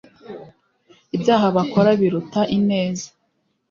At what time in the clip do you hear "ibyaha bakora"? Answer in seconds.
1.15-1.89